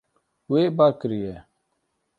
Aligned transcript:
Wê 0.51 0.63
bar 0.77 0.93
kiriye. 0.99 1.35